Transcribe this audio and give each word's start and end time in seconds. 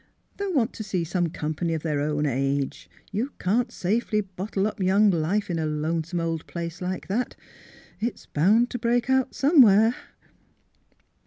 They'll 0.37 0.51
want 0.51 0.73
to 0.73 0.83
see 0.83 1.03
some 1.03 1.29
company 1.29 1.75
of 1.75 1.83
their 1.83 1.99
o^vn 1.99 2.27
age. 2.27 2.89
You 3.11 3.33
can 3.37 3.65
't 3.65 3.71
safely 3.71 4.21
bot 4.21 4.53
tle 4.53 4.65
up 4.65 4.79
young 4.81 5.11
life 5.11 5.47
in 5.47 5.59
a 5.59 5.67
lonesome 5.67 6.19
old 6.19 6.47
place 6.47 6.81
like 6.81 7.05
that. 7.07 7.35
It's 7.99 8.25
bound 8.25 8.71
to 8.71 8.79
break 8.79 9.11
out 9.11 9.35
somewhere." 9.35 9.93